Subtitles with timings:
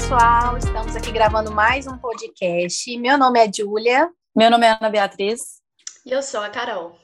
[0.00, 2.96] pessoal, estamos aqui gravando mais um podcast.
[2.98, 4.08] Meu nome é Júlia.
[4.34, 5.60] Meu nome é Ana Beatriz.
[6.06, 6.96] E eu sou a Carol.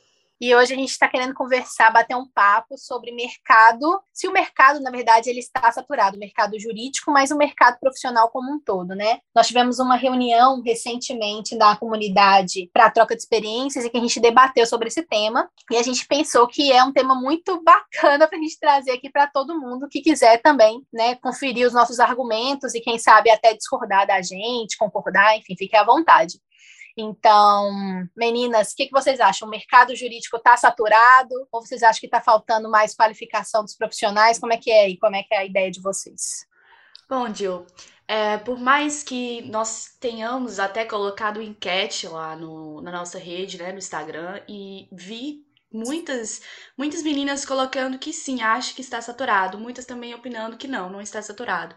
[0.45, 4.79] E hoje a gente está querendo conversar, bater um papo sobre mercado, se o mercado,
[4.79, 8.95] na verdade, ele está saturado, o mercado jurídico, mas o mercado profissional como um todo,
[8.95, 9.21] né?
[9.35, 14.21] Nós tivemos uma reunião recentemente da comunidade para troca de experiências e que a gente
[14.21, 18.37] debateu sobre esse tema, e a gente pensou que é um tema muito bacana para
[18.37, 22.75] a gente trazer aqui para todo mundo que quiser também, né, conferir os nossos argumentos
[22.75, 26.39] e quem sabe até discordar da gente, concordar, enfim, fique à vontade.
[26.97, 27.71] Então,
[28.17, 29.49] meninas, o que, que vocês acham?
[29.49, 31.35] O mercado jurídico está saturado?
[31.51, 34.39] Ou vocês acham que está faltando mais qualificação dos profissionais?
[34.39, 36.47] Como é que é e como é que é a ideia de vocês?
[37.09, 37.67] Bom, Gil,
[38.07, 43.73] é, por mais que nós tenhamos até colocado enquete lá no, na nossa rede, né,
[43.73, 46.41] no Instagram, e vi muitas
[46.79, 51.01] muitas meninas colocando que sim, acho que está saturado, muitas também opinando que não, não
[51.01, 51.75] está saturado.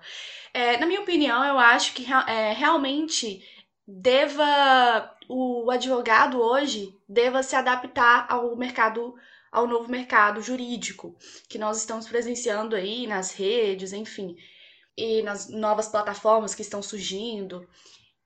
[0.54, 3.42] É, na minha opinião, eu acho que é, realmente
[3.88, 9.16] deva o advogado hoje deva se adaptar ao mercado
[9.50, 11.16] ao novo mercado jurídico
[11.50, 14.36] que nós estamos presenciando aí nas redes, enfim,
[14.96, 17.68] e nas novas plataformas que estão surgindo.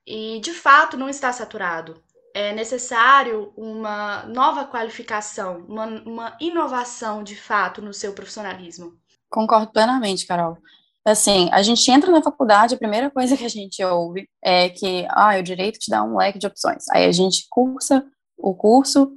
[0.06, 2.04] E de fato não está saturado.
[2.34, 8.98] É necessário uma nova qualificação, uma, uma inovação de fato no seu profissionalismo.
[9.30, 10.58] Concordo plenamente, Carol.
[11.04, 15.08] Assim, a gente entra na faculdade, a primeira coisa que a gente ouve é que,
[15.10, 16.88] ah, o direito te dá um leque de opções.
[16.90, 18.06] Aí a gente cursa
[18.38, 19.12] o curso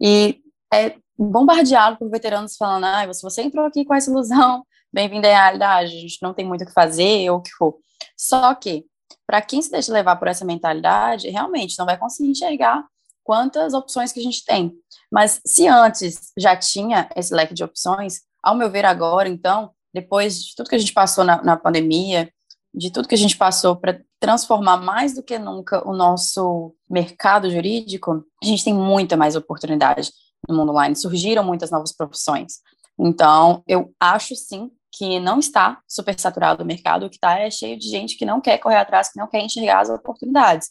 [0.00, 0.40] e
[0.72, 5.30] é bombardeado por veteranos falando, ah, se você entrou aqui com essa ilusão, bem-vindo à
[5.30, 7.78] realidade, a gente não tem muito o que fazer, ou o que for.
[8.16, 8.84] Só que,
[9.26, 12.84] para quem se deixa levar por essa mentalidade, realmente não vai conseguir enxergar
[13.24, 14.72] quantas opções que a gente tem.
[15.10, 20.42] Mas se antes já tinha esse leque de opções, ao meu ver agora, então, depois
[20.42, 22.30] de tudo que a gente passou na, na pandemia,
[22.72, 27.50] de tudo que a gente passou para transformar mais do que nunca o nosso mercado
[27.50, 30.12] jurídico, a gente tem muita mais oportunidade
[30.48, 30.94] no mundo online.
[30.94, 32.60] Surgiram muitas novas profissões.
[32.98, 37.50] Então, eu acho sim que não está super saturado o mercado, o que está é
[37.50, 40.68] cheio de gente que não quer correr atrás, que não quer enxergar as oportunidades.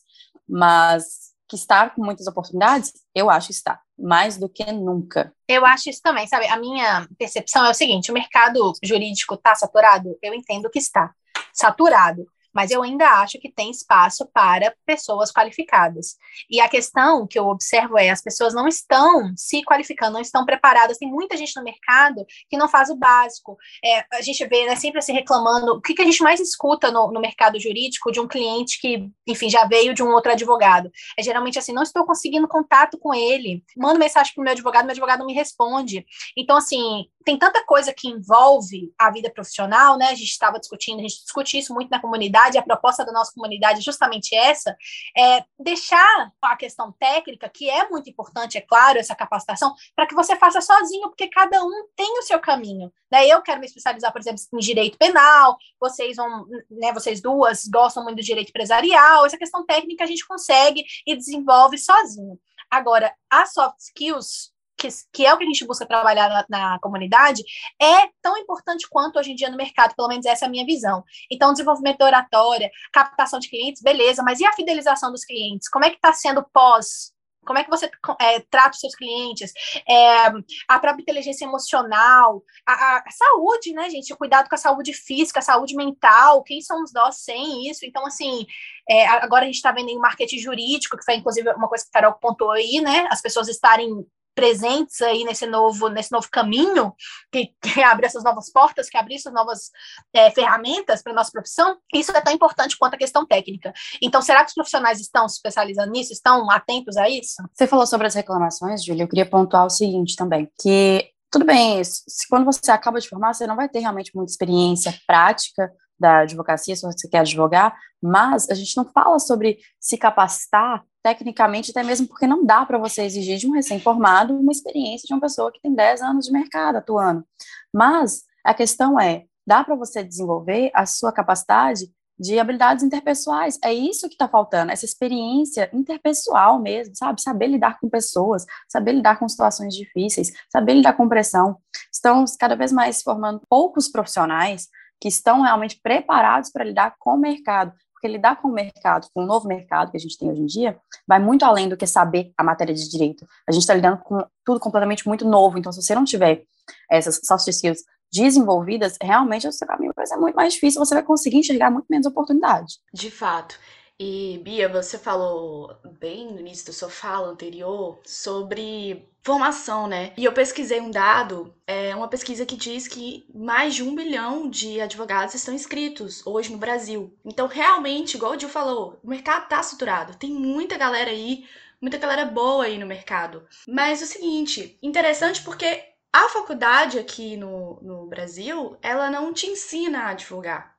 [0.47, 2.93] Mas que está com muitas oportunidades?
[3.13, 5.33] Eu acho que está, mais do que nunca.
[5.47, 6.47] Eu acho isso também, sabe?
[6.47, 10.15] A minha percepção é o seguinte: o mercado jurídico está saturado?
[10.21, 11.11] Eu entendo que está
[11.51, 12.27] saturado
[12.59, 16.17] mas eu ainda acho que tem espaço para pessoas qualificadas.
[16.49, 20.45] E a questão que eu observo é: as pessoas não estão se qualificando, não estão
[20.45, 20.97] preparadas.
[20.97, 23.55] Tem muita gente no mercado que não faz o básico.
[23.81, 25.75] É, a gente vê né, sempre se reclamando.
[25.75, 29.09] O que, que a gente mais escuta no, no, mercado jurídico de um cliente que,
[29.25, 30.91] enfim, já veio de um outro advogado?
[31.17, 33.63] É geralmente assim: não estou conseguindo contato com ele.
[33.77, 36.05] Mando mensagem para o meu advogado, meu advogado não me responde.
[36.37, 40.07] Então, assim, tem tanta coisa que envolve a vida profissional, né?
[40.07, 43.31] A gente estava discutindo, a gente discute isso muito na comunidade, a proposta da nossa
[43.31, 44.75] comunidade é justamente essa,
[45.15, 50.15] é deixar a questão técnica, que é muito importante, é claro, essa capacitação, para que
[50.15, 52.91] você faça sozinho, porque cada um tem o seu caminho.
[53.11, 53.27] Né?
[53.27, 58.03] Eu quero me especializar, por exemplo, em direito penal, vocês vão, né, vocês duas gostam
[58.03, 62.39] muito do direito empresarial, essa questão técnica a gente consegue e desenvolve sozinho.
[62.71, 66.79] Agora, as soft skills que, que é o que a gente busca trabalhar na, na,
[66.79, 67.43] comunidade,
[67.81, 70.65] é tão importante quanto hoje em dia no mercado, pelo menos essa é a minha
[70.65, 71.03] visão.
[71.31, 75.69] Então, desenvolvimento da oratória, captação de clientes, beleza, mas e a fidelização dos clientes?
[75.69, 77.13] Como é que está sendo pós
[77.45, 77.89] como é que você
[78.21, 79.51] é, trata os seus clientes,
[79.87, 80.27] é,
[80.67, 84.13] a própria inteligência emocional, a, a, saúde, né, gente?
[84.13, 87.85] O cuidado com a saúde física, a saúde mental, quem somos nós sem isso?
[87.85, 88.45] Então, assim,
[88.87, 91.89] é, agora a gente está vendo em marketing jurídico, que foi inclusive uma coisa que
[91.89, 93.07] a Carol pontuou aí, né?
[93.09, 96.93] As pessoas estarem presentes aí nesse novo, nesse novo caminho,
[97.31, 99.69] que, que abre essas novas portas, que abre essas novas
[100.13, 103.73] é, ferramentas para a nossa profissão, isso é tão importante quanto a questão técnica.
[104.01, 107.35] Então, será que os profissionais estão se especializando nisso, estão atentos a isso?
[107.53, 111.83] Você falou sobre as reclamações, Júlia, eu queria pontuar o seguinte também, que tudo bem,
[111.83, 116.19] se quando você acaba de formar, você não vai ter realmente muita experiência prática da
[116.19, 121.83] advocacia, se você quer advogar, mas a gente não fala sobre se capacitar tecnicamente, até
[121.83, 125.51] mesmo porque não dá para você exigir de um recém-formado uma experiência de uma pessoa
[125.51, 127.25] que tem 10 anos de mercado atuando.
[127.73, 133.57] Mas a questão é, dá para você desenvolver a sua capacidade de habilidades interpessoais.
[133.63, 137.21] É isso que está faltando, essa experiência interpessoal mesmo, sabe?
[137.21, 141.57] Saber lidar com pessoas, saber lidar com situações difíceis, saber lidar com pressão.
[141.91, 144.67] Estão cada vez mais formando poucos profissionais
[144.99, 147.71] que estão realmente preparados para lidar com o mercado.
[147.99, 150.45] Porque lidar com o mercado, com o novo mercado que a gente tem hoje em
[150.45, 153.27] dia, vai muito além do que saber a matéria de direito.
[153.45, 155.57] A gente está lidando com tudo completamente muito novo.
[155.57, 156.43] Então, se você não tiver
[156.89, 161.03] essas soft skills desenvolvidas, realmente o seu caminho vai ser muito mais difícil, você vai
[161.03, 162.75] conseguir enxergar muito menos oportunidade.
[162.93, 163.59] De fato.
[164.01, 170.13] E Bia, você falou bem no início da sua fala anterior sobre formação, né?
[170.15, 174.49] E eu pesquisei um dado, é uma pesquisa que diz que mais de um milhão
[174.49, 177.13] de advogados estão inscritos hoje no Brasil.
[177.25, 180.15] Então, realmente, igual o Gil falou, o mercado tá saturado.
[180.15, 181.45] Tem muita galera aí,
[181.81, 183.45] muita galera boa aí no mercado.
[183.67, 190.03] Mas o seguinte, interessante porque a faculdade aqui no, no Brasil, ela não te ensina
[190.03, 190.73] a advogar.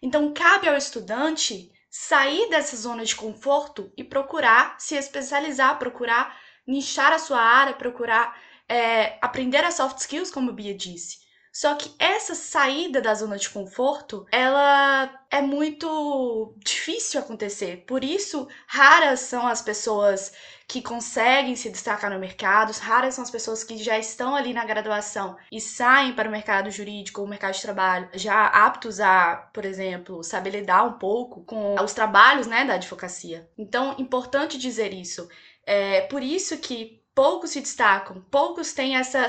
[0.00, 7.12] Então, cabe ao estudante sair dessa zona de conforto e procurar se especializar, procurar nichar
[7.12, 8.34] a sua área, procurar
[8.66, 11.18] é, aprender as soft skills, como a Bia disse.
[11.52, 17.84] Só que essa saída da zona de conforto, ela é muito difícil acontecer.
[17.86, 20.32] Por isso, raras são as pessoas
[20.66, 24.64] que conseguem se destacar no mercado, raras são as pessoas que já estão ali na
[24.64, 29.66] graduação e saem para o mercado jurídico ou mercado de trabalho, já aptos a, por
[29.66, 33.46] exemplo, saber lidar um pouco com os trabalhos né, da advocacia.
[33.58, 35.28] Então, importante dizer isso.
[35.66, 39.26] É por isso que poucos se destacam, poucos têm essa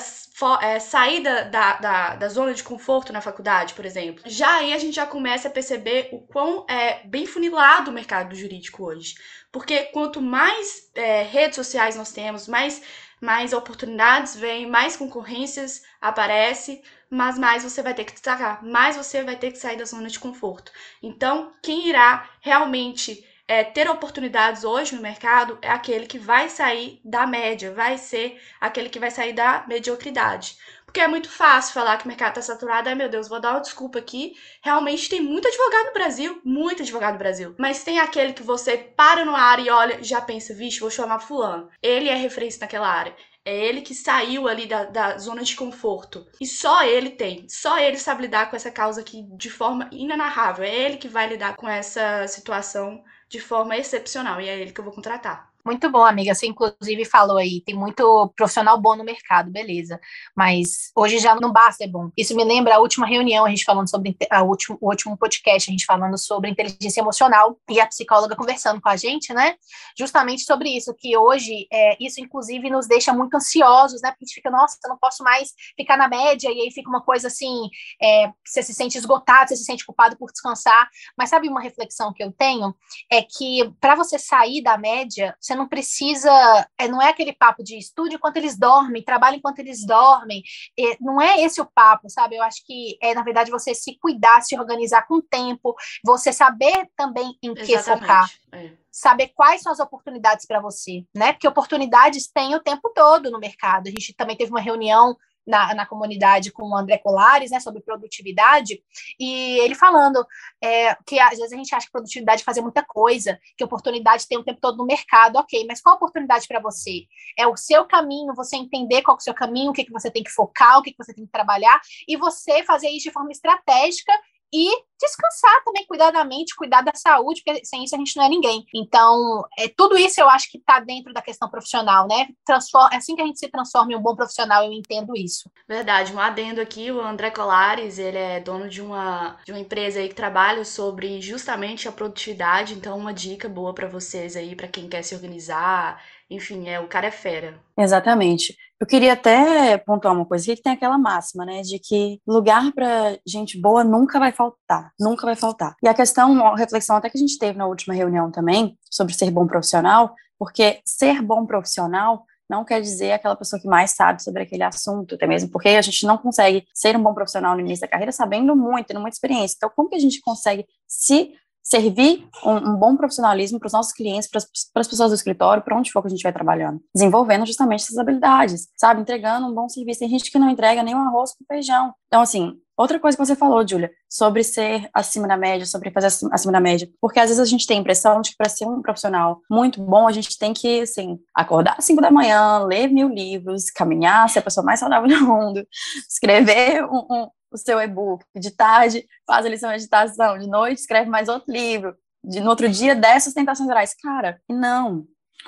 [0.62, 4.24] é, saída da, da, da, zona de conforto na faculdade, por exemplo.
[4.26, 8.36] Já aí a gente já começa a perceber o quão é bem funilado o mercado
[8.36, 9.16] jurídico hoje.
[9.52, 12.82] Porque quanto mais é, redes sociais nós temos, mais,
[13.22, 19.24] mais oportunidades vêm, mais concorrências aparece, mas mais você vai ter que destacar, mais você
[19.24, 20.72] vai ter que sair da zona de conforto.
[21.02, 27.02] Então, quem irá realmente é, ter oportunidades hoje no mercado é aquele que vai sair
[27.04, 30.58] da média, vai ser aquele que vai sair da mediocridade.
[30.86, 32.88] Porque é muito fácil falar que o mercado está saturado.
[32.88, 34.36] Ai, meu Deus, vou dar uma desculpa aqui.
[34.62, 37.56] Realmente tem muito advogado no Brasil, muito advogado no Brasil.
[37.58, 41.18] Mas tem aquele que você para no área e olha, já pensa, vixe, vou chamar
[41.18, 41.68] fulano.
[41.82, 43.16] Ele é referência naquela área.
[43.44, 46.28] É ele que saiu ali da, da zona de conforto.
[46.40, 47.50] E só ele tem.
[47.50, 50.64] Só ele sabe lidar com essa causa aqui de forma inenarrável.
[50.64, 54.80] É ele que vai lidar com essa situação de forma excepcional e é ele que
[54.80, 55.53] eu vou contratar.
[55.66, 56.36] Muito bom, amiga.
[56.36, 59.98] Você, inclusive, falou aí, tem muito profissional bom no mercado, beleza.
[60.36, 62.10] Mas hoje já não basta, é bom.
[62.18, 65.70] Isso me lembra a última reunião, a gente falando sobre a último, o último podcast,
[65.70, 69.56] a gente falando sobre inteligência emocional e a psicóloga conversando com a gente, né?
[69.98, 74.12] Justamente sobre isso, que hoje, é, isso, inclusive, nos deixa muito ansiosos, né?
[74.12, 76.90] Porque a gente fica, nossa, eu não posso mais ficar na média, e aí fica
[76.90, 77.70] uma coisa assim,
[78.02, 80.90] é, você se sente esgotado, você se sente culpado por descansar.
[81.18, 82.76] Mas sabe uma reflexão que eu tenho?
[83.10, 87.32] É que para você sair da média, você você não precisa, é, não é aquele
[87.32, 90.42] papo de estude enquanto eles dormem, trabalhe enquanto eles dormem,
[90.78, 92.36] é, não é esse o papo, sabe?
[92.36, 96.34] Eu acho que é, na verdade, você se cuidar, se organizar com o tempo, você
[96.34, 98.02] saber também em que Exatamente.
[98.02, 98.32] focar.
[98.52, 98.72] É.
[98.92, 101.34] Saber quais são as oportunidades para você, né?
[101.34, 103.88] Porque oportunidades tem o tempo todo no mercado.
[103.88, 107.82] A gente também teve uma reunião na, na comunidade com o André Colares, né, sobre
[107.82, 108.82] produtividade,
[109.20, 110.26] e ele falando
[110.62, 114.28] é, que às vezes a gente acha que produtividade é fazer muita coisa, que oportunidade
[114.28, 117.06] tem o tempo todo no mercado, ok, mas qual a oportunidade para você?
[117.38, 120.10] É o seu caminho, você entender qual é o seu caminho, o que, que você
[120.10, 123.12] tem que focar, o que, que você tem que trabalhar, e você fazer isso de
[123.12, 124.14] forma estratégica
[124.54, 124.70] e
[125.02, 128.30] descansar também, cuidar da mente, cuidar da saúde, porque sem isso a gente não é
[128.30, 128.64] ninguém.
[128.74, 132.28] Então, é, tudo isso eu acho que está dentro da questão profissional, né?
[132.46, 135.50] Transforma, é assim que a gente se transforma em um bom profissional, eu entendo isso.
[135.68, 140.00] Verdade, um adendo aqui, o André Colares, ele é dono de uma, de uma empresa
[140.00, 144.68] aí que trabalha sobre justamente a produtividade, então uma dica boa para vocês aí, para
[144.68, 147.60] quem quer se organizar, enfim, é o cara é fera.
[147.78, 148.56] Exatamente.
[148.80, 153.18] Eu queria até pontuar uma coisa, que tem aquela máxima, né, de que lugar para
[153.26, 155.76] gente boa nunca vai faltar, nunca vai faltar.
[155.82, 159.14] E a questão, uma reflexão até que a gente teve na última reunião também, sobre
[159.14, 164.22] ser bom profissional, porque ser bom profissional não quer dizer aquela pessoa que mais sabe
[164.22, 167.62] sobre aquele assunto, até mesmo porque a gente não consegue ser um bom profissional no
[167.62, 169.56] início da carreira sabendo muito, tendo muita experiência.
[169.58, 173.94] Então, como que a gente consegue se servir um, um bom profissionalismo para os nossos
[173.94, 176.82] clientes, para as pessoas do escritório, para onde for que a gente vai trabalhando.
[176.94, 179.02] Desenvolvendo justamente essas habilidades, sabe?
[179.02, 180.02] Entregando um bom serviço.
[180.02, 181.94] Tem gente que não entrega nem um arroz com feijão.
[182.08, 186.08] Então, assim, outra coisa que você falou, Julia, sobre ser acima da média, sobre fazer
[186.32, 186.88] acima da média.
[187.00, 189.82] Porque às vezes a gente tem a impressão de que para ser um profissional muito
[189.82, 194.30] bom, a gente tem que, assim, acordar às 5 da manhã, ler mil livros, caminhar,
[194.30, 195.66] ser a pessoa mais saudável do mundo,
[196.10, 198.26] escrever um, um o seu e-book.
[198.36, 200.38] De tarde, faz a lição de meditação.
[200.38, 201.96] De noite, escreve mais outro livro.
[202.24, 203.94] De, no outro dia, 10 sustentações orais.
[204.02, 205.06] Cara, não.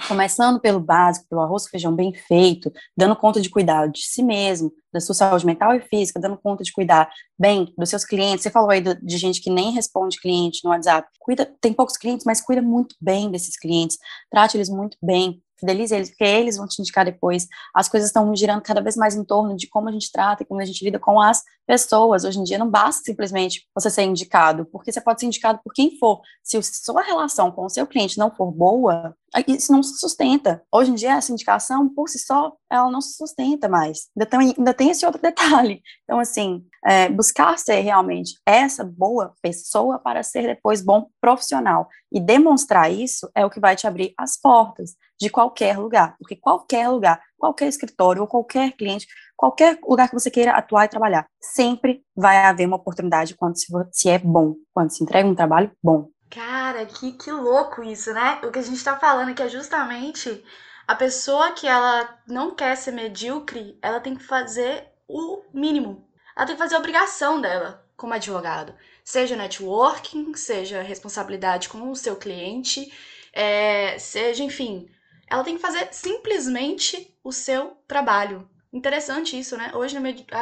[0.07, 4.21] Começando pelo básico, pelo arroz com feijão bem feito, dando conta de cuidar de si
[4.21, 7.09] mesmo, da sua saúde mental e física, dando conta de cuidar
[7.39, 8.43] bem dos seus clientes.
[8.43, 11.07] Você falou aí de gente que nem responde cliente no WhatsApp.
[11.19, 13.97] Cuida, tem poucos clientes, mas cuida muito bem desses clientes.
[14.29, 17.47] Trate eles muito bem fidelize eles, porque eles vão te indicar depois.
[17.73, 20.45] As coisas estão girando cada vez mais em torno de como a gente trata e
[20.45, 22.23] como a gente lida com as pessoas.
[22.23, 25.73] Hoje em dia não basta simplesmente você ser indicado, porque você pode ser indicado por
[25.73, 26.21] quem for.
[26.43, 29.15] Se a sua relação com o seu cliente não for boa,
[29.47, 30.63] isso não se sustenta.
[30.71, 34.07] Hoje em dia, essa indicação, por si só, ela não se sustenta mais.
[34.15, 35.81] Ainda tem, ainda tem esse outro detalhe.
[36.03, 42.19] Então, assim, é, buscar ser realmente essa boa pessoa para ser depois bom profissional e
[42.19, 46.89] demonstrar isso é o que vai te abrir as portas de qualquer lugar, porque qualquer
[46.89, 52.03] lugar, qualquer escritório ou qualquer cliente, qualquer lugar que você queira atuar e trabalhar, sempre
[52.15, 56.09] vai haver uma oportunidade quando se, se é bom, quando se entrega um trabalho bom.
[56.29, 58.41] Cara, que, que louco isso, né?
[58.43, 60.43] O que a gente tá falando aqui é justamente
[60.87, 66.07] a pessoa que ela não quer ser medíocre, ela tem que fazer o mínimo.
[66.35, 68.73] Ela tem que fazer a obrigação dela como advogado.
[69.03, 72.91] Seja networking, seja responsabilidade com o seu cliente,
[73.31, 74.89] é, seja, enfim,
[75.27, 78.47] ela tem que fazer simplesmente o seu trabalho.
[78.71, 79.71] Interessante isso, né?
[79.73, 79.97] Hoje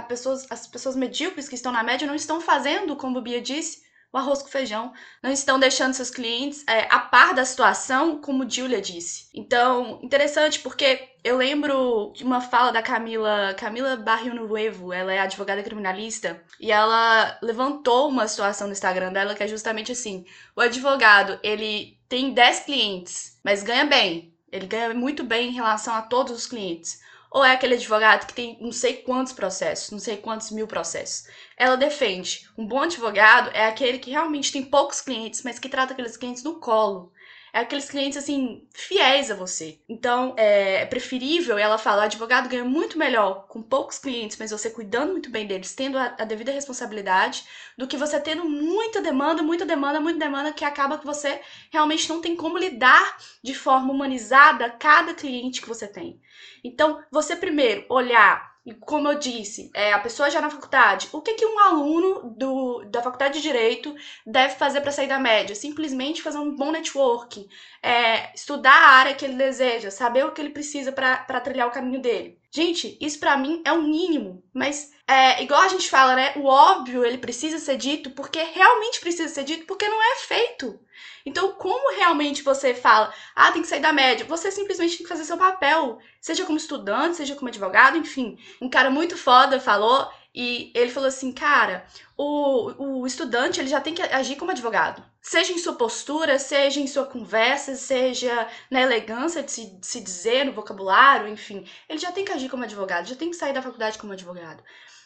[0.07, 3.83] pessoas, as pessoas medíocres que estão na média não estão fazendo, como o Bia disse,
[4.11, 4.91] o arroz com feijão.
[5.21, 9.29] Não estão deixando seus clientes é, a par da situação, como Julia disse.
[9.33, 15.19] Então, interessante, porque eu lembro de uma fala da Camila, Camila Barrio Nuevo, ela é
[15.19, 20.59] advogada criminalista, e ela levantou uma situação no Instagram dela que é justamente assim: o
[20.59, 24.32] advogado, ele tem 10 clientes, mas ganha bem.
[24.53, 27.01] Ele ganha muito bem em relação a todos os clientes.
[27.31, 31.27] Ou é aquele advogado que tem não sei quantos processos, não sei quantos mil processos.
[31.57, 32.47] Ela defende.
[32.57, 36.43] Um bom advogado é aquele que realmente tem poucos clientes, mas que trata aqueles clientes
[36.43, 37.11] no colo
[37.53, 39.79] é aqueles clientes, assim, fiéis a você.
[39.87, 44.49] Então, é, é preferível, ela fala, o advogado ganha muito melhor com poucos clientes, mas
[44.49, 47.45] você cuidando muito bem deles, tendo a, a devida responsabilidade,
[47.77, 51.39] do que você tendo muita demanda, muita demanda, muita demanda, que acaba que você
[51.71, 56.19] realmente não tem como lidar de forma humanizada cada cliente que você tem.
[56.63, 61.33] Então, você primeiro olhar como eu disse, é, a pessoa já na faculdade, o que,
[61.33, 63.93] que um aluno do, da faculdade de Direito
[64.25, 65.53] deve fazer para sair da média?
[65.53, 67.45] Simplesmente fazer um bom networking,
[67.81, 71.71] é, estudar a área que ele deseja, saber o que ele precisa para trilhar o
[71.71, 72.39] caminho dele.
[72.49, 76.33] Gente, isso para mim é o um mínimo, mas é, igual a gente fala, né?
[76.37, 80.79] O óbvio ele precisa ser dito porque realmente precisa ser dito porque não é feito.
[81.25, 84.25] Então, como realmente você fala, ah, tem que sair da média?
[84.25, 88.37] Você simplesmente tem que fazer seu papel, seja como estudante, seja como advogado, enfim.
[88.61, 91.85] Um cara muito foda falou e ele falou assim, cara,
[92.17, 95.03] o, o estudante ele já tem que agir como advogado.
[95.21, 100.01] Seja em sua postura, seja em sua conversa, seja na elegância de se, de se
[100.01, 101.65] dizer, no vocabulário, enfim.
[101.87, 104.63] Ele já tem que agir como advogado, já tem que sair da faculdade como advogado.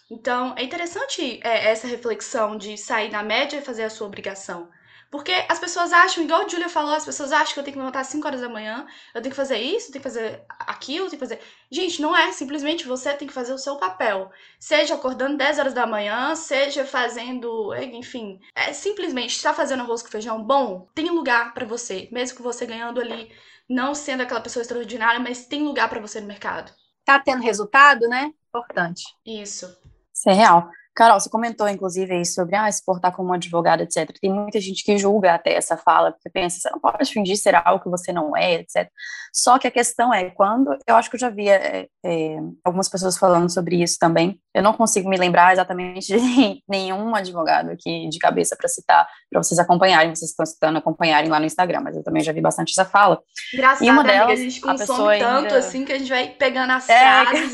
[0.10, 4.70] Então, é interessante é, essa reflexão de sair da média e fazer a sua obrigação.
[5.10, 7.80] Porque as pessoas acham, igual a Julia falou, as pessoas acham que eu tenho que
[7.80, 10.46] levantar às 5 horas da manhã, eu tenho que fazer isso, eu tenho que fazer
[10.50, 11.42] aquilo, eu tenho que fazer.
[11.72, 12.32] Gente, não é.
[12.32, 14.30] Simplesmente você tem que fazer o seu papel.
[14.60, 17.74] Seja acordando 10 horas da manhã, seja fazendo.
[17.76, 18.40] Enfim.
[18.56, 22.10] É simplesmente está fazendo arroz com feijão bom, tem lugar para você.
[22.12, 23.32] Mesmo que você ganhando ali,
[23.70, 26.72] não sendo aquela pessoa extraordinária, mas tem lugar para você no mercado.
[27.06, 28.32] Tá tendo resultado, né?
[28.50, 29.04] Importante.
[29.26, 29.66] Isso.
[30.14, 30.70] Isso é real.
[30.98, 34.10] Carol, você comentou, inclusive, aí sobre ah, se portar como advogado, etc.
[34.20, 37.54] Tem muita gente que julga até essa fala, porque pensa, você não pode fingir ser
[37.54, 38.90] algo que você não é, etc.
[39.32, 40.76] Só que a questão é, quando.
[40.88, 44.42] Eu acho que eu já vi é, é, algumas pessoas falando sobre isso também.
[44.56, 49.44] Eu não consigo me lembrar exatamente de nenhum advogado aqui de cabeça para citar, para
[49.44, 52.72] vocês acompanharem, vocês estão citando, acompanharem lá no Instagram, mas eu também já vi bastante
[52.72, 53.22] essa fala.
[53.54, 55.58] Engraçado, e uma delas, amiga, a gente consome a tanto ainda...
[55.60, 57.24] assim que a gente vai pegando as é,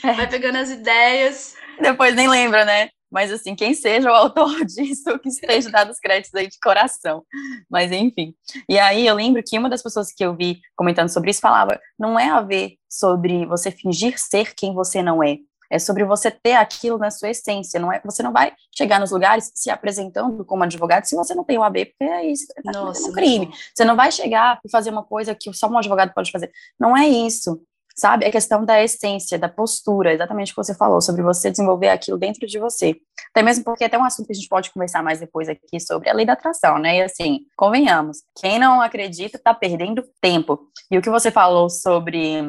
[0.00, 1.63] vai, vai pegando as ideias.
[1.80, 2.88] Depois nem lembra, né?
[3.10, 7.22] Mas assim, quem seja o autor disso, que esteja dado os créditos aí de coração.
[7.70, 8.34] Mas enfim.
[8.68, 11.80] E aí eu lembro que uma das pessoas que eu vi comentando sobre isso falava:
[11.96, 15.38] não é a ver sobre você fingir ser quem você não é.
[15.70, 17.80] É sobre você ter aquilo na sua essência.
[17.80, 21.44] Não é, você não vai chegar nos lugares se apresentando como advogado se você não
[21.44, 22.46] tem o AB, porque é isso.
[22.64, 23.50] Tá Nossa, um crime.
[23.74, 26.50] Você não vai chegar e fazer uma coisa que só um advogado pode fazer.
[26.78, 27.62] Não é isso
[27.94, 28.24] sabe?
[28.24, 32.18] É questão da essência, da postura, exatamente o que você falou, sobre você desenvolver aquilo
[32.18, 32.96] dentro de você.
[33.30, 36.10] Até mesmo porque é um assunto que a gente pode conversar mais depois aqui sobre
[36.10, 36.98] a lei da atração, né?
[36.98, 40.68] E assim, convenhamos, quem não acredita está perdendo tempo.
[40.90, 42.42] E o que você falou sobre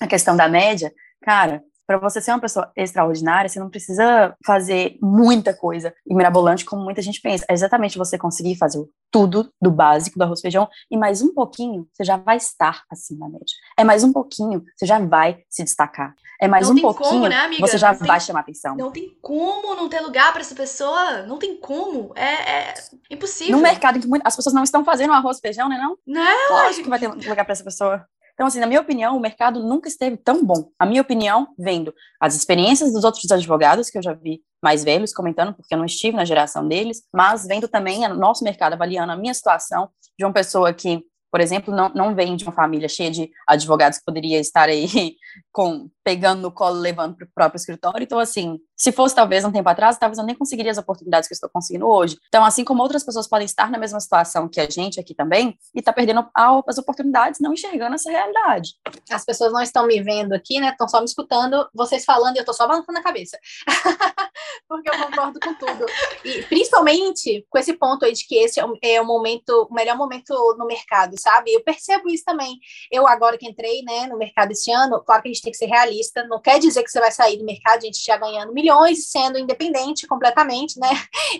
[0.00, 0.92] a questão da média,
[1.22, 6.62] cara, para você ser uma pessoa extraordinária, você não precisa fazer muita coisa e mirabolante
[6.62, 7.46] como muita gente pensa.
[7.48, 11.32] É exatamente você conseguir fazer tudo do básico do arroz e feijão e mais um
[11.32, 13.56] pouquinho, você já vai estar acima da média.
[13.74, 16.14] É mais um pouquinho, você já vai se destacar.
[16.38, 18.76] É mais não um pouquinho, como, né, você já não vai tem, chamar atenção.
[18.76, 21.22] Não tem como não ter lugar para essa pessoa.
[21.22, 22.12] Não tem como.
[22.14, 22.74] É, é
[23.10, 23.56] impossível.
[23.56, 25.76] No mercado em que as pessoas não estão fazendo arroz e feijão, né?
[25.78, 25.98] Não?
[26.06, 26.50] Não.
[26.50, 28.06] Lógico que vai ter lugar para essa pessoa.
[28.38, 30.70] Então, assim, na minha opinião, o mercado nunca esteve tão bom.
[30.78, 35.12] A minha opinião, vendo as experiências dos outros advogados que eu já vi mais velhos
[35.12, 39.10] comentando, porque eu não estive na geração deles, mas vendo também o nosso mercado, avaliando
[39.10, 42.88] a minha situação de uma pessoa que por exemplo, não, não vem de uma família
[42.88, 44.88] cheia de advogados que poderia estar aí
[45.52, 48.02] com pegando no colo, levando para o próprio escritório.
[48.02, 51.34] Então, assim, se fosse talvez um tempo atrás, talvez eu nem conseguiria as oportunidades que
[51.34, 52.16] eu estou conseguindo hoje.
[52.28, 55.58] Então, assim como outras pessoas podem estar na mesma situação que a gente aqui também,
[55.74, 58.70] e tá perdendo as oportunidades, não enxergando essa realidade.
[59.10, 60.70] As pessoas não estão me vendo aqui, né?
[60.70, 63.38] Estão só me escutando, vocês falando e eu estou só balançando a cabeça.
[64.66, 65.84] Porque eu concordo com tudo.
[66.24, 70.32] E principalmente com esse ponto aí de que esse é o momento, o melhor momento
[70.56, 71.52] no mercado, sabe?
[71.52, 72.58] Eu percebo isso também.
[72.90, 75.58] Eu, agora que entrei né, no mercado esse ano, claro que a gente tem que
[75.58, 75.97] ser realista,
[76.28, 79.38] não quer dizer que você vai sair do mercado, a gente já ganhando milhões, sendo
[79.38, 80.88] independente completamente, né?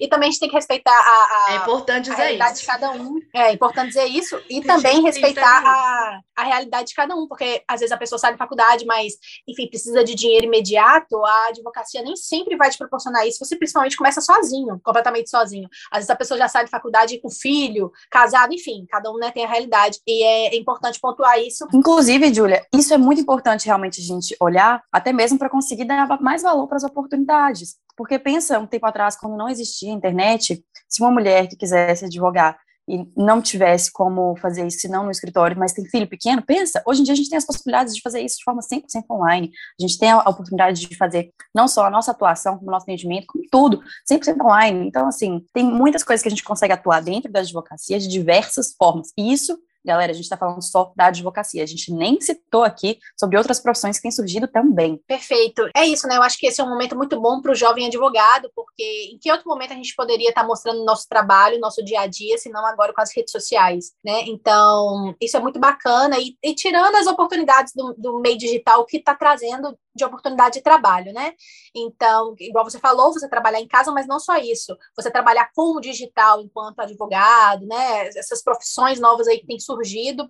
[0.01, 2.61] E também a gente tem que respeitar a, a, é importante a realidade isso.
[2.61, 3.19] de cada um.
[3.35, 4.41] É importante dizer isso.
[4.49, 8.33] E também respeitar a, a realidade de cada um, porque às vezes a pessoa sai
[8.33, 9.15] da faculdade, mas,
[9.47, 13.97] enfim, precisa de dinheiro imediato, a advocacia nem sempre vai te proporcionar isso, você principalmente
[13.97, 15.69] começa sozinho, completamente sozinho.
[15.91, 19.31] Às vezes a pessoa já sai da faculdade com filho, casado, enfim, cada um né,
[19.31, 19.99] tem a realidade.
[20.07, 21.67] E é importante pontuar isso.
[21.73, 24.48] Inclusive, Júlia, isso é muito importante realmente a gente olhar,
[24.93, 27.77] até mesmo para conseguir dar mais valor para as oportunidades.
[27.97, 32.57] Porque pensa um tempo atrás, quando não existia internet, se uma mulher que quisesse advogar
[32.89, 36.83] e não tivesse como fazer isso, se não no escritório, mas tem filho pequeno, pensa,
[36.87, 39.51] hoje em dia a gente tem as possibilidades de fazer isso de forma 100% online,
[39.79, 42.85] a gente tem a oportunidade de fazer não só a nossa atuação, como o nosso
[42.85, 47.03] atendimento, como tudo, 100% online, então, assim, tem muitas coisas que a gente consegue atuar
[47.03, 51.07] dentro da advocacia de diversas formas, e isso Galera, a gente está falando só da
[51.07, 55.01] advocacia, a gente nem citou aqui sobre outras profissões que têm surgido também.
[55.07, 55.67] Perfeito.
[55.75, 56.19] É isso, né?
[56.19, 59.19] Eu acho que esse é um momento muito bom para o jovem advogado, porque em
[59.19, 62.37] que outro momento a gente poderia estar tá mostrando nosso trabalho, nosso dia a dia,
[62.37, 64.25] se não agora com as redes sociais, né?
[64.27, 66.19] Então, isso é muito bacana.
[66.19, 70.63] E, e tirando as oportunidades do, do meio digital que está trazendo de oportunidade de
[70.63, 71.33] trabalho, né?
[71.75, 75.77] Então, igual você falou, você trabalhar em casa, mas não só isso, você trabalhar com
[75.77, 78.09] o digital enquanto advogado, né?
[78.09, 79.78] Essas profissões novas aí que têm surgido,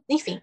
[0.08, 0.40] enfim,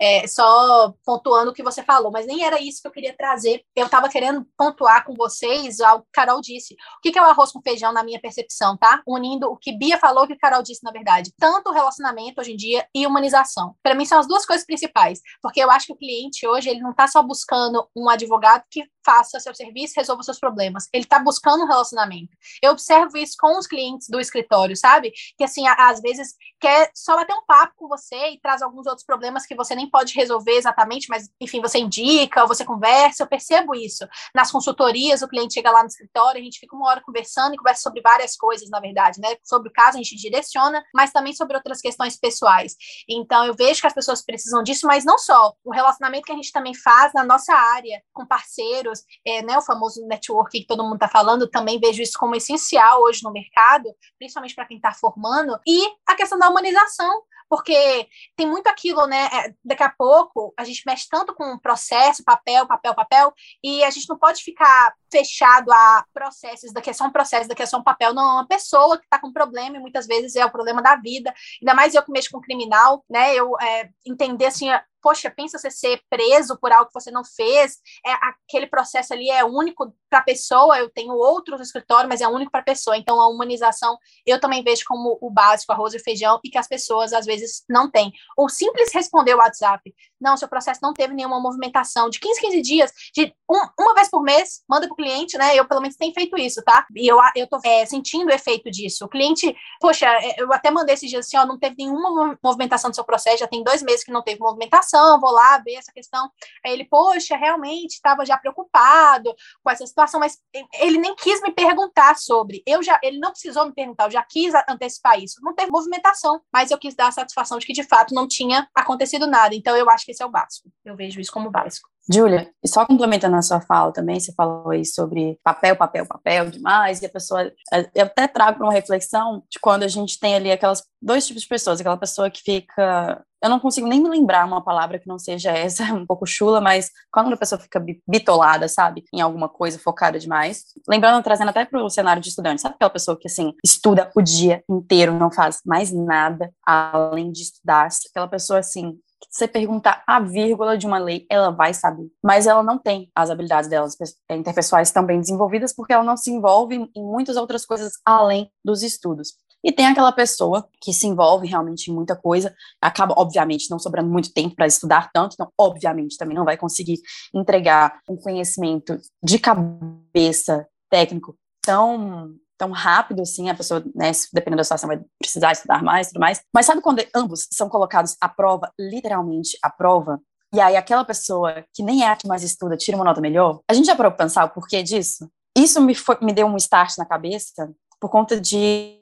[0.00, 3.62] é, só pontuando o que você falou, mas nem era isso que eu queria trazer.
[3.74, 6.74] Eu estava querendo pontuar com vocês algo que Carol disse.
[6.74, 9.02] O que é o arroz com feijão na minha percepção, tá?
[9.06, 11.32] Unindo o que Bia falou e o que Carol disse, na verdade.
[11.38, 13.74] Tanto relacionamento hoje em dia e humanização.
[13.82, 16.80] Para mim, são as duas coisas principais, porque eu acho que o cliente hoje, ele
[16.80, 20.86] não está só buscando um advogado que faça seu serviço, resolva seus problemas.
[20.92, 22.36] Ele está buscando um relacionamento.
[22.62, 25.14] Eu observo isso com os clientes do escritório, sabe?
[25.38, 29.06] Que assim, às vezes quer só bater um papo com você e traz alguns outros
[29.06, 33.22] problemas que você nem pode resolver exatamente, mas enfim, você indica, você conversa.
[33.22, 34.06] Eu percebo isso.
[34.34, 37.56] Nas consultorias, o cliente chega lá no escritório, a gente fica uma hora conversando e
[37.56, 39.36] conversa sobre várias coisas, na verdade, né?
[39.42, 42.76] Sobre o caso, a gente direciona, mas também sobre outras questões pessoais.
[43.08, 45.54] Então, eu vejo que as pessoas precisam disso, mas não só.
[45.64, 49.56] O relacionamento que a gente também faz na nossa área, com parceiros parceiros, é, né,
[49.58, 53.32] o famoso network que todo mundo está falando, também vejo isso como essencial hoje no
[53.32, 58.06] mercado, principalmente para quem está formando, e a questão da humanização, porque
[58.36, 59.26] tem muito aquilo, né?
[59.32, 63.32] É, daqui a pouco a gente mexe tanto com processo, papel, papel, papel,
[63.64, 67.62] e a gente não pode ficar fechado a processos, daqui é só um processo, daqui
[67.62, 68.12] é só um papel.
[68.12, 70.96] Não, é uma pessoa que está com problema, e muitas vezes é o problema da
[70.96, 71.32] vida,
[71.62, 73.34] ainda mais eu que mexo com criminal, né?
[73.34, 74.68] Eu é, entender assim
[75.02, 79.30] poxa, pensa você ser preso por algo que você não fez, é, aquele processo ali
[79.30, 82.64] é único para a pessoa, eu tenho outros no escritório, mas é único para a
[82.64, 82.96] pessoa.
[82.96, 86.66] Então, a humanização eu também vejo como o básico, arroz e feijão, e que as
[86.66, 88.12] pessoas às vezes não têm.
[88.36, 89.94] Ou simples responder o WhatsApp.
[90.20, 92.08] Não, seu processo não teve nenhuma movimentação.
[92.08, 95.54] De 15, 15 dias, de um, uma vez por mês, manda para o cliente, né?
[95.54, 96.86] Eu, pelo menos, tenho feito isso, tá?
[96.96, 99.04] E eu, eu tô é, sentindo o efeito disso.
[99.04, 102.90] O cliente, poxa, é, eu até mandei esses dias assim, ó, não teve nenhuma movimentação
[102.90, 104.87] do seu processo, já tem dois meses que não teve movimentação,
[105.20, 106.30] vou lá ver essa questão.
[106.64, 110.38] Aí ele, poxa, realmente estava já preocupado com essa situação, mas
[110.80, 112.62] ele nem quis me perguntar sobre.
[112.66, 115.40] Eu já, ele não precisou me perguntar, eu já quis antecipar isso.
[115.42, 118.68] Não teve movimentação, mas eu quis dar a satisfação de que de fato não tinha
[118.74, 119.54] acontecido nada.
[119.54, 120.70] Então eu acho que esse é o básico.
[120.84, 121.88] Eu vejo isso como básico.
[122.10, 126.50] Júlia, e só complementando a sua fala também, você falou aí sobre papel, papel, papel
[126.50, 127.52] demais, e a pessoa.
[127.94, 131.48] Eu até trago uma reflexão de quando a gente tem ali aquelas dois tipos de
[131.48, 133.22] pessoas, aquela pessoa que fica.
[133.42, 136.60] Eu não consigo nem me lembrar uma palavra que não seja essa, um pouco chula,
[136.60, 140.64] mas quando a pessoa fica bitolada, sabe, em alguma coisa focada demais.
[140.88, 144.22] Lembrando, trazendo até para o cenário de estudante, sabe aquela pessoa que, assim, estuda o
[144.22, 147.88] dia inteiro, não faz mais nada além de estudar?
[148.10, 152.08] Aquela pessoa, assim, você perguntar a vírgula de uma lei, ela vai saber.
[152.22, 153.96] Mas ela não tem as habilidades delas
[154.28, 158.50] é, interpessoais tão bem desenvolvidas porque ela não se envolve em muitas outras coisas além
[158.64, 159.34] dos estudos.
[159.62, 164.08] E tem aquela pessoa que se envolve realmente em muita coisa, acaba, obviamente, não sobrando
[164.08, 167.00] muito tempo para estudar tanto, então, obviamente, também não vai conseguir
[167.34, 174.64] entregar um conhecimento de cabeça técnico tão tão rápido assim, a pessoa, né, dependendo da
[174.64, 176.42] situação, vai precisar estudar mais tudo mais.
[176.52, 180.20] Mas sabe quando ambos são colocados à prova, literalmente à prova?
[180.52, 183.60] E aí aquela pessoa que nem é a que mais estuda tira uma nota melhor?
[183.68, 185.30] A gente já parou pra pensar o porquê disso?
[185.56, 189.00] Isso me, foi, me deu um start na cabeça por conta de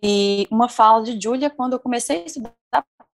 [0.51, 2.53] uma fala de Julia quando eu comecei a estudar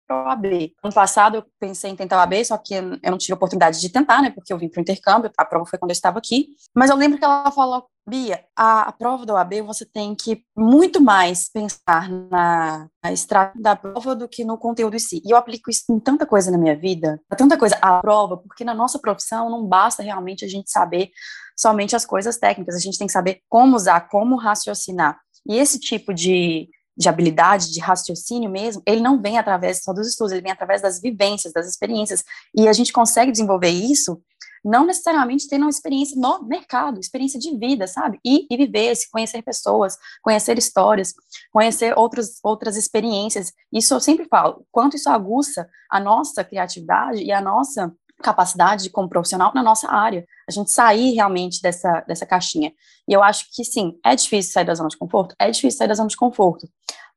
[0.06, 0.72] para o AB.
[0.82, 3.88] Ano passado eu pensei em tentar o AB, só que eu não tive oportunidade de
[3.88, 6.48] tentar, né, porque eu vim para o intercâmbio, a prova foi quando eu estava aqui.
[6.74, 10.44] Mas eu lembro que ela falou, Bia, a, a prova do AB você tem que
[10.56, 15.22] muito mais pensar na, na da prova do que no conteúdo em si.
[15.24, 18.64] E eu aplico isso em tanta coisa na minha vida, tanta coisa a prova, porque
[18.64, 21.10] na nossa profissão não basta realmente a gente saber
[21.56, 25.20] somente as coisas técnicas, a gente tem que saber como usar, como raciocinar.
[25.46, 30.08] E esse tipo de de habilidade, de raciocínio mesmo, ele não vem através só dos
[30.08, 32.22] estudos, ele vem através das vivências, das experiências.
[32.54, 34.20] E a gente consegue desenvolver isso
[34.64, 38.20] não necessariamente tendo uma experiência no mercado, experiência de vida, sabe?
[38.24, 41.14] E, e viver, se conhecer pessoas, conhecer histórias,
[41.50, 43.52] conhecer outros, outras experiências.
[43.72, 49.08] Isso eu sempre falo, quanto isso aguça a nossa criatividade e a nossa capacidade como
[49.08, 52.72] profissional na nossa área, a gente sair realmente dessa, dessa caixinha.
[53.08, 55.88] E eu acho que sim, é difícil sair da zona de conforto, é difícil sair
[55.88, 56.68] da zona de conforto,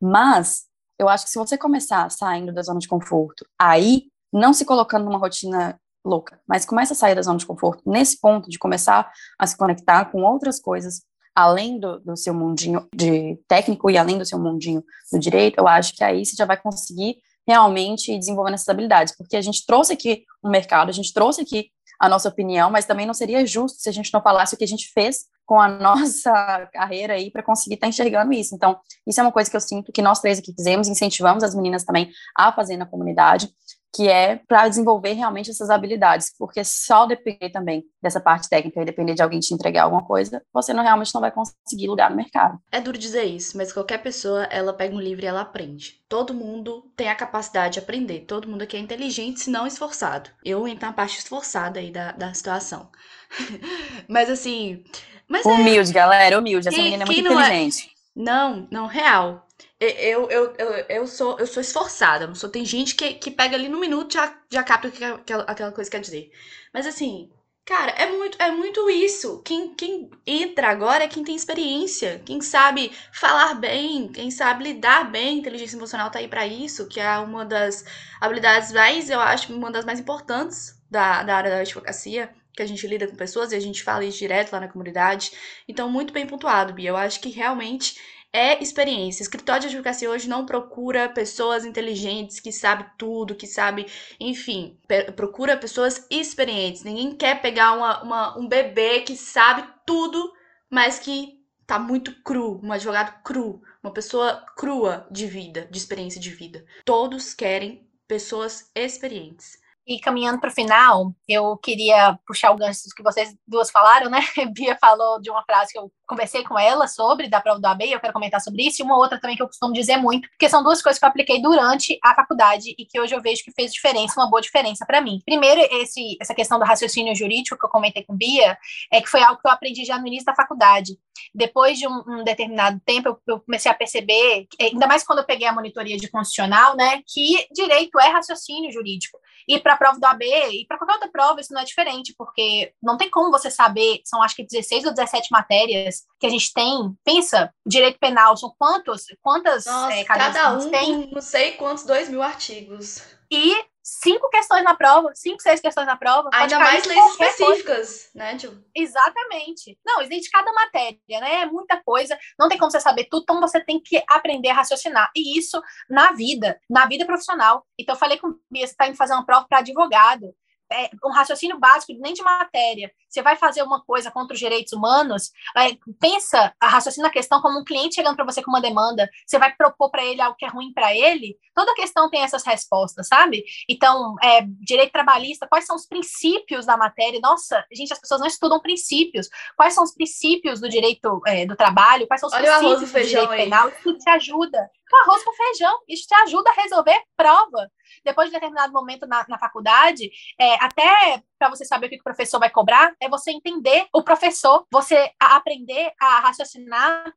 [0.01, 0.63] mas
[0.99, 5.05] eu acho que se você começar saindo da zona de conforto, aí, não se colocando
[5.05, 9.11] numa rotina louca, mas começa a sair da zona de conforto nesse ponto de começar
[9.39, 11.01] a se conectar com outras coisas,
[11.33, 15.67] além do, do seu mundinho de técnico e além do seu mundinho do direito, eu
[15.67, 19.93] acho que aí você já vai conseguir realmente desenvolvendo essas habilidades, porque a gente trouxe
[19.93, 23.79] aqui um mercado, a gente trouxe aqui a nossa opinião, mas também não seria justo
[23.79, 27.31] se a gente não falasse o que a gente fez com a nossa carreira aí
[27.31, 28.55] para conseguir estar tá enxergando isso.
[28.55, 28.77] Então,
[29.07, 31.83] isso é uma coisa que eu sinto que nós três aqui fizemos, incentivamos as meninas
[31.83, 33.49] também a fazer na comunidade,
[33.95, 38.85] que é para desenvolver realmente essas habilidades, porque só depender também dessa parte técnica e
[38.85, 42.17] depender de alguém te entregar alguma coisa, você não realmente não vai conseguir lugar no
[42.17, 42.59] mercado.
[42.71, 46.01] É duro dizer isso, mas qualquer pessoa, ela pega um livro e ela aprende.
[46.09, 50.29] Todo mundo tem a capacidade de aprender, todo mundo aqui é inteligente, se não esforçado.
[50.43, 52.89] Eu entro na parte esforçada aí da, da situação.
[54.09, 54.83] mas assim,
[55.27, 55.93] mas é humilde, é...
[55.93, 56.67] galera, humilde.
[56.67, 57.89] Essa menina é muito é inteligente.
[57.89, 57.95] É...
[58.15, 59.44] Não, não, real.
[59.79, 62.49] Eu, eu, eu, eu, sou, eu sou esforçada, não sou.
[62.49, 65.91] Tem gente que, que pega ali no minuto já, já capta que aquela, aquela coisa
[65.91, 66.31] quer dizer.
[66.73, 67.29] Mas assim,
[67.65, 69.41] cara, é muito, é muito isso.
[69.43, 75.11] Quem, quem entra agora é quem tem experiência, quem sabe falar bem, quem sabe lidar
[75.11, 75.39] bem.
[75.39, 77.83] Inteligência emocional tá aí para isso, que é uma das
[78.21, 82.65] habilidades mais, eu acho, uma das mais importantes da, da área da advocacia que a
[82.65, 85.31] gente lida com pessoas e a gente fala isso direto lá na comunidade.
[85.67, 86.89] Então, muito bem pontuado, Bia.
[86.89, 87.99] Eu acho que realmente
[88.35, 89.23] é experiência.
[89.23, 93.87] Escritório de advocacia hoje não procura pessoas inteligentes que sabem tudo, que sabe,
[94.19, 94.77] enfim,
[95.15, 96.83] procura pessoas experientes.
[96.83, 100.33] Ninguém quer pegar uma, uma, um bebê que sabe tudo,
[100.69, 106.19] mas que tá muito cru, um advogado cru, uma pessoa crua de vida, de experiência
[106.19, 106.65] de vida.
[106.83, 109.57] Todos querem pessoas experientes.
[109.87, 114.19] E caminhando para o final, eu queria puxar o gancho que vocês duas falaram, né?
[114.53, 117.91] Bia falou de uma frase que eu conversei com ela sobre, da prova do AB,
[117.91, 120.49] eu quero comentar sobre isso, e uma outra também que eu costumo dizer muito, porque
[120.49, 123.51] são duas coisas que eu apliquei durante a faculdade e que hoje eu vejo que
[123.51, 125.21] fez diferença, uma boa diferença para mim.
[125.25, 128.57] Primeiro, esse, essa questão do raciocínio jurídico que eu comentei com Bia,
[128.91, 130.97] é que foi algo que eu aprendi já no início da faculdade.
[131.33, 135.25] Depois de um, um determinado tempo, eu, eu, comecei a perceber, ainda mais quando eu
[135.25, 139.17] peguei a monitoria de constitucional, né, que direito é raciocínio jurídico.
[139.47, 142.13] E para a prova do AB e para qualquer outra prova, isso não é diferente,
[142.17, 146.29] porque não tem como você saber, são acho que 16 ou 17 matérias que a
[146.29, 146.95] gente tem.
[147.03, 151.09] Pensa, direito penal, são quantos, quantas Nossa, é, cada um tem?
[151.11, 153.01] Não sei quantos, dois mil artigos.
[153.31, 153.55] E
[153.85, 156.29] cinco questões na prova, cinco, seis questões na prova.
[156.33, 158.09] Ainda mais leis específicas, coisa.
[158.15, 158.59] né, Ju?
[158.73, 159.77] Exatamente.
[159.85, 161.41] Não, existe cada matéria, né?
[161.41, 164.55] É muita coisa, não tem como você saber tudo, então você tem que aprender a
[164.55, 165.11] raciocinar.
[165.15, 167.63] E isso na vida, na vida profissional.
[167.79, 170.33] Então, eu falei com o Bia, você está indo fazer uma prova para advogado
[170.71, 172.91] é, um raciocínio básico, nem de matéria.
[173.09, 177.41] Você vai fazer uma coisa contra os direitos humanos, é, pensa, a raciocina a questão
[177.41, 180.35] como um cliente chegando para você com uma demanda, você vai propor para ele algo
[180.37, 183.43] que é ruim para ele, toda questão tem essas respostas, sabe?
[183.69, 187.19] Então, é, direito trabalhista, quais são os princípios da matéria?
[187.21, 189.29] Nossa, gente, as pessoas não estudam princípios.
[189.55, 192.07] Quais são os princípios do direito é, do trabalho?
[192.07, 193.43] Quais são os Olha princípios do direito aí.
[193.43, 193.69] penal?
[193.69, 194.69] Isso te ajuda.
[194.91, 197.71] O arroz com feijão, isso te ajuda a resolver prova.
[198.03, 202.03] Depois de determinado momento na, na faculdade, é, até para você saber o que o
[202.03, 207.13] professor vai cobrar, é você entender o professor, você aprender a raciocinar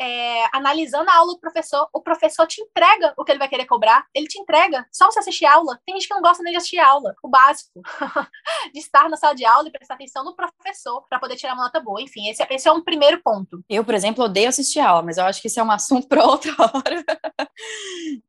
[0.00, 3.66] é, analisando a aula do professor, o professor te entrega o que ele vai querer
[3.66, 5.78] cobrar, ele te entrega, só você assistir aula.
[5.84, 7.82] Tem gente que não gosta nem de assistir aula, o básico,
[8.72, 11.64] de estar na sala de aula e prestar atenção no professor para poder tirar uma
[11.64, 12.00] nota boa.
[12.00, 13.62] Enfim, esse, esse é um primeiro ponto.
[13.68, 16.24] Eu, por exemplo, odeio assistir aula, mas eu acho que isso é um assunto para
[16.24, 17.04] outra hora.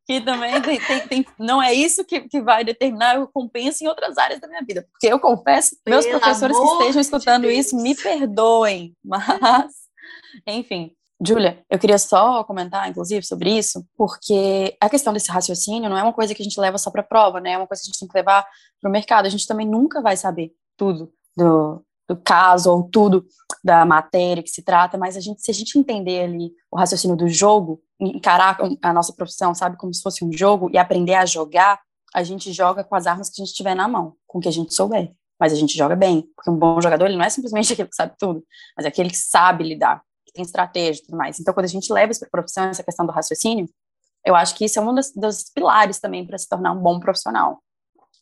[0.06, 3.88] que também tem, tem, tem, não é isso que, que vai determinar o compensa em
[3.88, 4.88] outras áreas da minha vida.
[4.92, 9.72] Porque eu confesso, meus Pelo professores que estejam escutando de isso, me perdoem, mas,
[10.48, 10.96] enfim.
[11.26, 16.04] Júlia, eu queria só comentar, inclusive, sobre isso, porque a questão desse raciocínio não é
[16.04, 17.52] uma coisa que a gente leva só para prova, né?
[17.52, 18.46] É uma coisa que a gente tem que levar
[18.80, 19.26] para o mercado.
[19.26, 23.26] A gente também nunca vai saber tudo do, do caso ou tudo
[23.62, 27.18] da matéria que se trata, mas a gente, se a gente entender ali o raciocínio
[27.18, 31.26] do jogo, encarar a nossa profissão, sabe, como se fosse um jogo e aprender a
[31.26, 31.82] jogar,
[32.16, 34.48] a gente joga com as armas que a gente tiver na mão, com o que
[34.48, 35.14] a gente souber.
[35.40, 37.96] Mas a gente joga bem, porque um bom jogador, ele não é simplesmente aquele que
[37.96, 38.44] sabe tudo,
[38.76, 41.40] mas é aquele que sabe lidar, tem estratégia e tudo mais.
[41.40, 43.68] Então, quando a gente leva isso para a profissão, essa questão do raciocínio,
[44.26, 47.00] eu acho que isso é um dos, dos pilares também para se tornar um bom
[47.00, 47.62] profissional.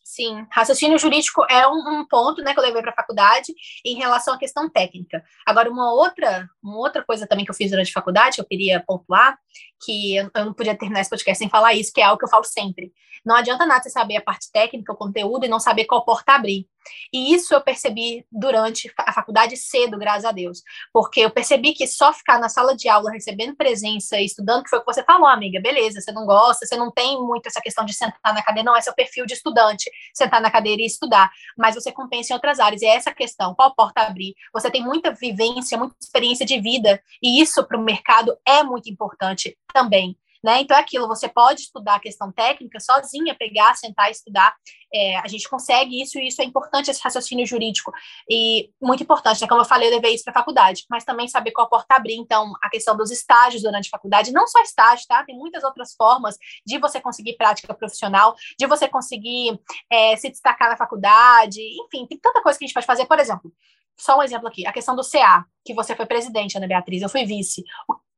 [0.04, 3.54] Sim, raciocínio jurídico é um, um ponto né, que eu levei para a faculdade
[3.86, 5.22] em relação à questão técnica.
[5.46, 8.48] Agora, uma outra, uma outra coisa também que eu fiz durante a faculdade, que eu
[8.48, 9.38] queria pontuar,
[9.84, 12.24] que eu, eu não podia terminar esse podcast sem falar isso, que é algo que
[12.24, 12.94] eu falo sempre.
[13.26, 16.36] Não adianta nada você saber a parte técnica, o conteúdo, e não saber qual porta
[16.36, 16.66] abrir.
[17.14, 20.62] E isso eu percebi durante a faculdade cedo, graças a Deus.
[20.92, 24.80] Porque eu percebi que só ficar na sala de aula recebendo presença, estudando, que foi
[24.80, 27.86] o que você falou, amiga, beleza, você não gosta, você não tem muito essa questão
[27.86, 31.32] de sentar na cadeira, não, é o perfil de estudante, sentar na cadeira e estudar.
[31.58, 34.36] Mas você compensa em outras áreas, e é essa questão, qual porta abrir?
[34.54, 38.90] Você tem muita vivência, muita experiência de vida, e isso para o mercado é muito
[38.90, 40.18] importante também.
[40.48, 40.62] Né?
[40.62, 44.56] Então é aquilo, você pode estudar a questão técnica sozinha, pegar, sentar e estudar.
[44.94, 47.92] É, a gente consegue isso, e isso é importante, esse raciocínio jurídico.
[48.30, 49.48] E muito importante, né?
[49.50, 52.16] Como eu falei, eu levei isso para a faculdade, mas também saber qual porta abrir.
[52.16, 55.22] Então, a questão dos estágios durante a faculdade, não só estágio, tá?
[55.26, 59.60] Tem muitas outras formas de você conseguir prática profissional, de você conseguir
[59.92, 63.06] é, se destacar na faculdade, enfim, tem tanta coisa que a gente pode fazer.
[63.06, 63.52] Por exemplo,
[64.00, 67.10] só um exemplo aqui, a questão do CA, que você foi presidente, Ana Beatriz, eu
[67.10, 67.66] fui vice.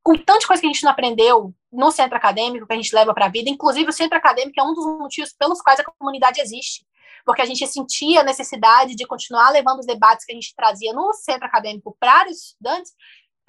[0.09, 3.13] Com tanta coisa que a gente não aprendeu no centro acadêmico, que a gente leva
[3.13, 6.41] para a vida, inclusive o centro acadêmico é um dos motivos pelos quais a comunidade
[6.41, 6.83] existe.
[7.23, 10.93] Porque a gente sentia a necessidade de continuar levando os debates que a gente trazia
[10.93, 12.91] no centro acadêmico para os estudantes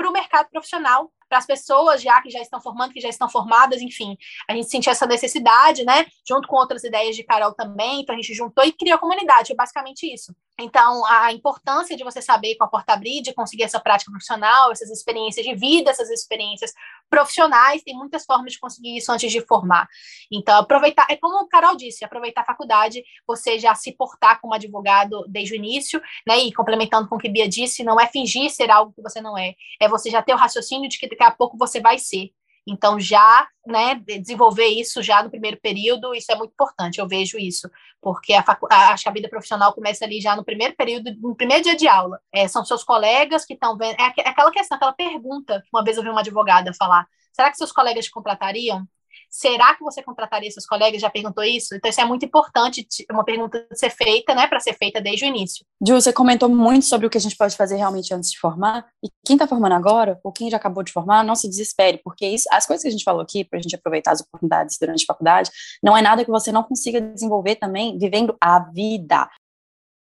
[0.00, 3.28] para o mercado profissional, para as pessoas já que já estão formando, que já estão
[3.28, 4.16] formadas, enfim.
[4.48, 6.06] A gente sentiu essa necessidade, né?
[6.26, 9.52] Junto com outras ideias de Carol também, então a gente juntou e criou a comunidade,
[9.52, 10.34] é basicamente isso.
[10.58, 14.72] Então, a importância de você saber com a porta abrir, de conseguir essa prática profissional,
[14.72, 16.72] essas experiências de vida, essas experiências
[17.10, 19.88] profissionais, tem muitas formas de conseguir isso antes de formar.
[20.32, 24.54] Então, aproveitar, é como o Carol disse, aproveitar a faculdade, você já se portar como
[24.54, 26.38] advogado desde o início, né?
[26.38, 29.36] E complementando com o que Bia disse, não é fingir ser algo que você não
[29.36, 32.30] é, é você já ter o raciocínio de que daqui a pouco você vai ser.
[32.66, 37.38] Então, já né, desenvolver isso já no primeiro período, isso é muito importante, eu vejo
[37.38, 37.70] isso,
[38.00, 41.76] porque a, a, a vida profissional começa ali já no primeiro período, no primeiro dia
[41.76, 42.20] de aula.
[42.32, 43.96] É, são seus colegas que estão vendo.
[44.00, 47.56] É, é aquela questão, aquela pergunta, uma vez eu vi uma advogada falar: será que
[47.56, 48.86] seus colegas te contratariam?
[49.28, 51.00] Será que você contrataria seus colegas?
[51.00, 51.74] Já perguntou isso?
[51.74, 55.28] Então, isso é muito importante, uma pergunta ser feita, né, para ser feita desde o
[55.28, 55.64] início.
[55.86, 58.86] Ju, você comentou muito sobre o que a gente pode fazer realmente antes de formar,
[59.04, 62.26] e quem está formando agora, ou quem já acabou de formar, não se desespere, porque
[62.26, 65.04] isso, as coisas que a gente falou aqui, para a gente aproveitar as oportunidades durante
[65.04, 65.50] a faculdade,
[65.82, 69.28] não é nada que você não consiga desenvolver também vivendo a vida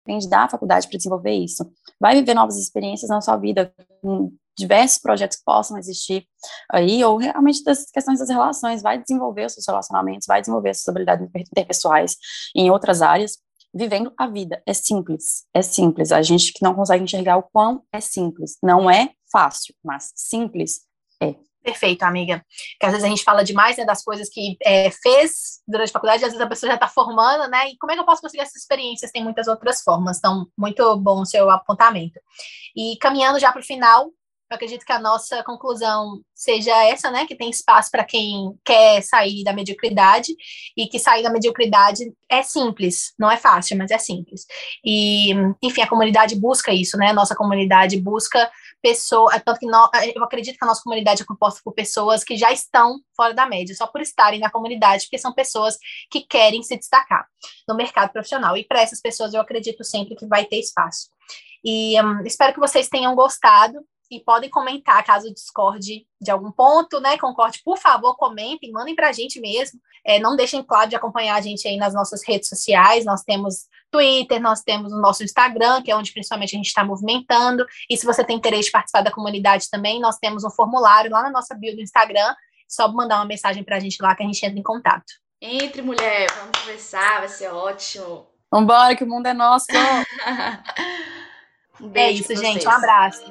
[0.05, 1.65] depende da faculdade para desenvolver isso.
[2.01, 3.73] Vai viver novas experiências na sua vida,
[4.57, 6.27] diversos projetos que possam existir
[6.71, 10.83] aí, ou realmente das questões das relações, vai desenvolver os seus relacionamentos, vai desenvolver as
[10.83, 12.17] suas habilidades interpessoais
[12.55, 13.39] em outras áreas,
[13.75, 14.63] vivendo a vida.
[14.67, 16.13] É simples, é simples.
[16.13, 18.59] A gente que não consegue enxergar o quão é simples.
[18.63, 20.81] Não é fácil, mas simples
[21.23, 21.35] é.
[21.63, 22.45] Perfeito, amiga.
[22.73, 25.93] Porque às vezes a gente fala demais né, das coisas que é, fez durante a
[25.93, 27.69] faculdade, às vezes a pessoa já está formando, né?
[27.69, 29.13] E como é que eu posso conseguir essas experiências?
[29.13, 30.19] Tem muitas outras formas.
[30.19, 32.19] Então, muito bom o seu apontamento.
[32.77, 34.11] E caminhando já para o final,
[34.53, 37.27] eu acredito que a nossa conclusão seja essa, né?
[37.27, 40.35] Que tem espaço para quem quer sair da mediocridade
[40.77, 44.45] e que sair da mediocridade é simples, não é fácil, mas é simples.
[44.85, 47.09] E, enfim, a comunidade busca isso, né?
[47.09, 48.51] A nossa comunidade busca
[48.83, 52.37] pessoas, tanto que nós, eu acredito que a nossa comunidade é composta por pessoas que
[52.37, 55.79] já estão fora da média, só por estarem na comunidade, porque são pessoas
[56.11, 57.27] que querem se destacar
[57.67, 58.57] no mercado profissional.
[58.57, 61.09] E para essas pessoas eu acredito sempre que vai ter espaço.
[61.65, 63.79] E um, espero que vocês tenham gostado
[64.13, 67.17] e podem comentar caso discorde de algum ponto, né?
[67.17, 69.81] Concorde, por favor, comentem, mandem para a gente mesmo.
[70.05, 73.07] É, não deixem, claro, de acompanhar a gente aí nas nossas redes sociais.
[73.07, 76.85] Nós temos Twitter, nós temos o nosso Instagram, que é onde principalmente a gente está
[76.85, 77.65] movimentando.
[77.89, 81.23] E se você tem interesse de participar da comunidade também, nós temos um formulário lá
[81.23, 82.35] na nossa bio do Instagram.
[82.69, 85.05] Só mandar uma mensagem para a gente lá que a gente entra em contato.
[85.41, 88.27] Entre, mulher, vamos conversar, vai ser ótimo.
[88.51, 89.67] Vambora, que o mundo é nosso.
[91.81, 92.67] um beijo é isso, gente.
[92.67, 93.25] Um abraço.